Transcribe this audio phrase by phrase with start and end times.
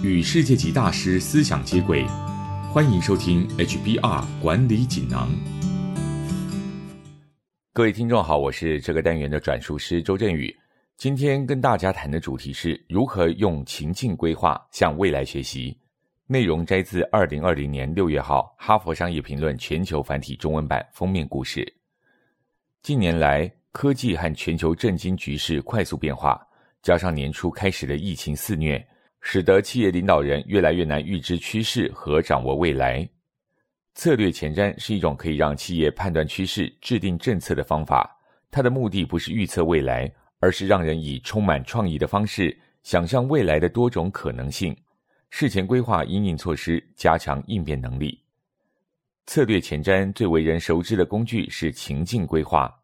[0.00, 2.04] 与世界级大师思想接轨，
[2.72, 5.28] 欢迎收听 HBR 管理锦囊。
[7.72, 10.56] 各位听众好，我是这个单元的转述师周振宇。
[10.96, 15.76] 今天跟大家谈的主题是如何用情境规划向未来学习。
[16.28, 21.66] 内容摘自二零二零年六月号《哈佛商业评论》全球繁体中文版封面故事。
[22.82, 26.40] 近年来，科技和全球震惊局势快速变化，
[26.82, 28.86] 加上年初开始的疫情肆虐。
[29.30, 33.06] 使得企业领导人越来越难预知趋势和掌握未来。
[33.94, 38.10] 策略前瞻是一种可以让企业判断趋势、制定政策的方法。
[38.50, 44.74] 它的目的不是预测未来，而是让人以充满创意的方式想象未来的多种可能性，
[45.28, 48.18] 事前规划应应措施，加强应变能力。
[49.26, 52.74] 策略前瞻最为人熟知的工具是情境规划。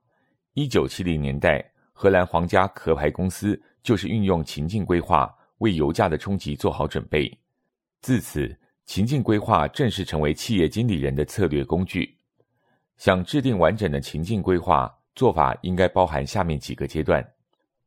[0.52, 5.34] 一九七零年代，荷兰皇家壳牌公司就是运用情境规划。
[5.58, 7.30] 为油价的冲击做好准备。
[8.00, 8.54] 自此，
[8.84, 12.16] 情境规划正式成为企业经理人的策略工具。
[12.96, 17.26] 想制定完整的情境规划，做法应该包含下面几个阶段：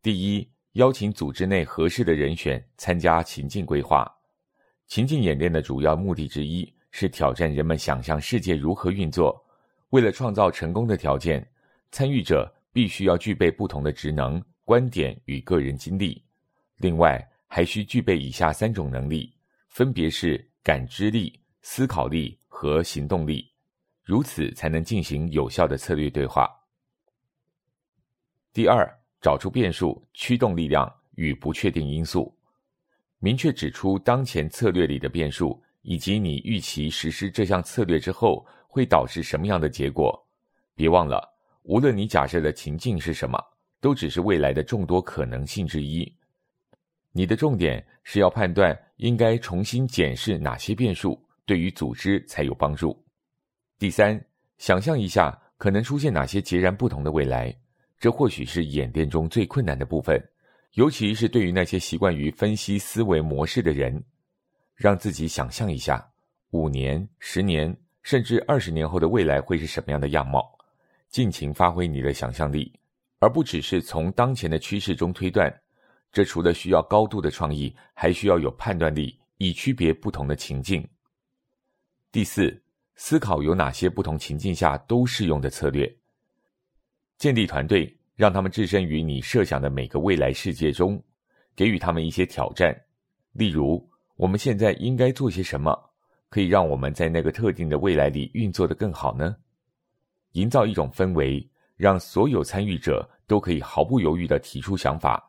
[0.01, 4.11] 第一，邀请组织内合适的人选参加情境规划。
[4.87, 9.45] 情境演练的主要目的之一是挑战人们想象世界如何运作。
[9.91, 11.47] 为了创造成功的条件，
[11.91, 16.21] 参与者必须要具备不同的职能、观点与个人经历。
[16.77, 19.33] 另外，还需具备以下三种能力，
[19.69, 23.51] 分别是感知力、思考力和行动力，
[24.03, 26.49] 如此才能进行有效的策略对话。
[28.53, 28.87] 第二，
[29.21, 32.35] 找出变数、驱动力量与不确定因素，
[33.19, 40.27] 明确指出当前策略里的变数，以及你预期实施这项策略之后会导致什么样的结果。
[40.75, 41.21] 别忘了，
[41.63, 43.39] 无论你假设的情境是什么，
[43.79, 46.11] 都只是未来的众多可能性之一。
[47.17, 52.95] 你的重点是要判断应该重新检视哪些变数对于组织才有帮助。
[53.79, 54.23] 第三，
[54.59, 57.51] 想象一下可能出现哪些截然不同的未来，
[57.97, 60.23] 这或许是演变中最困难的部分，
[60.73, 63.99] 尤其是对于那些习惯于分析思维模式的人。
[64.75, 66.07] 让自己想象一下，
[66.51, 70.55] 五年、十年，甚至二十年后的未来会是什么样的样貌，
[71.09, 72.71] 尽情发挥你的想象力，
[73.17, 75.51] 而不只是从当前的趋势中推断。
[76.17, 80.83] 这除了需要高度的创意，还需要有判断力，以区别不同的情境。
[82.11, 82.59] 第四，
[82.95, 85.95] 思考有哪些不同情境下都适用的策略。
[87.19, 90.99] 建立团队，让他们置身于你设想的每个未来世界中，
[91.55, 92.75] 给予他们一些挑战。
[93.33, 95.79] 例如，我们现在应该做些什么，
[96.29, 99.35] 可以让我们在那个特定的未来里运作的更好呢？
[100.31, 105.23] 营造一种氛围，让所有参与者都可以毫不犹豫的提出想法。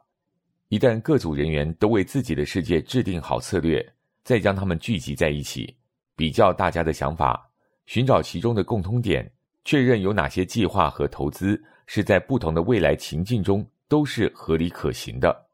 [0.68, 3.82] 一旦各组人员都为自己的世界制定好策略，
[4.22, 5.74] 再将他们聚集在一起，
[6.14, 7.50] 比较大家的想法，
[7.86, 9.30] 寻找其中的共通点，
[9.64, 15.46] 确认有哪些计划和投资是在不同的未来情境中都是合理可行的。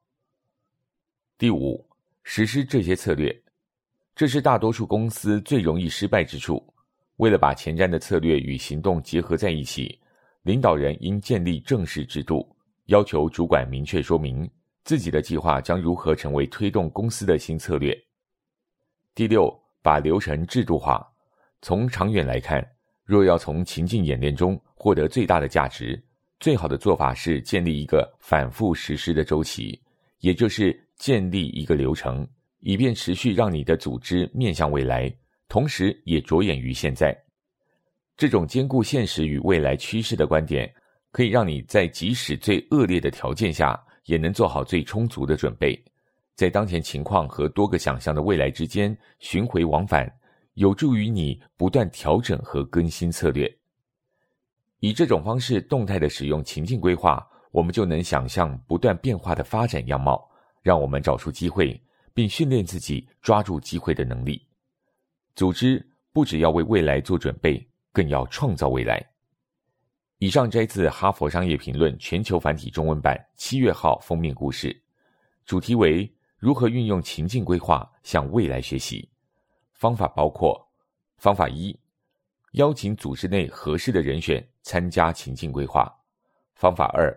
[1.39, 1.89] 第五，
[2.25, 3.33] 实施这些策略，
[4.17, 6.61] 这是大多数公司最容易失败之处。
[7.19, 9.97] 为了把前瞻的策略与行动结合在一起，
[10.43, 12.45] 领导人应建立正式制度，
[12.87, 14.51] 要求主管明确说明。
[14.85, 17.99] 自己的计划将如何成为推动公司的新策略？
[19.15, 19.51] 第六，
[19.81, 21.07] 把流程制度化。
[21.63, 22.63] 从长远来看，
[23.03, 26.03] 若要从情境演练中获得最大的价值，
[26.39, 29.81] 最好的做法是建立一个反复实施的周期，
[30.19, 32.29] 也就是建立一个流程，
[32.61, 35.11] 以便持续让你的组织面向未来，
[35.49, 37.19] 同时也着眼于现在。
[38.19, 40.71] 这种兼顾现实与未来趋势的观点，
[41.11, 43.83] 可以让你在即使最恶劣的条件下。
[44.05, 45.83] 也能做好最充足的准备，
[46.35, 50.13] 在当前情况和多个想象的未来之间巡回往返，
[50.55, 53.51] 有助于你不断调整和更新策略。
[54.81, 60.29] 以这种方式动态的使用情境规划，我们就能想象不断变化的发展样貌，
[60.61, 61.81] 让我们找出机会，
[62.13, 64.47] 并训练自己抓住机会的能力。
[65.35, 69.14] 组织不只要为未来做准备，更要创造未来。
[70.25, 74.75] 以上摘自《哈佛商业评论》全球繁体中文版七月号封面故事，
[75.45, 79.07] 主题为如何运用情境规划向未来学习。
[79.75, 80.67] 方法包括：
[81.19, 81.79] 方法一，
[82.53, 85.85] 邀请组织内合适的人选参加情境规划；
[86.55, 87.15] 方法二，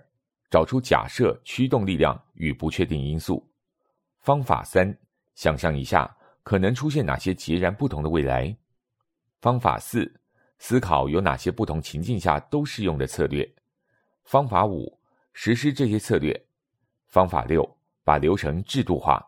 [0.50, 3.42] 找出假设驱动力量与不确定因素；
[4.19, 4.94] 方法三，
[5.33, 6.13] 想象一下
[6.44, 8.53] 可能出现哪些截然不同的未来；
[9.39, 10.13] 方法四。
[10.59, 13.48] 思考有哪些不同情境下都适用的策略。
[14.24, 15.00] 方法五，
[15.33, 16.45] 实施这些策略。
[17.07, 19.25] 方法六，把流程制度化。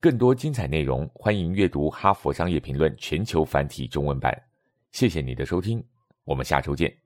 [0.00, 4.36] 更多精彩内容，欢迎阅读《哈佛商业评论》全球繁体中文版。
[4.90, 5.84] 谢谢你的收听，
[6.24, 7.05] 我们下周见。